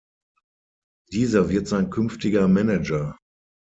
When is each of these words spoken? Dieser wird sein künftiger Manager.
Dieser 1.11 1.49
wird 1.49 1.67
sein 1.67 1.91
künftiger 1.91 2.47
Manager. 2.47 3.19